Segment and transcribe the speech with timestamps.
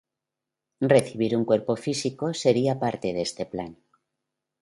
[0.93, 3.71] Recibir un cuerpo físico sería parte de este plan.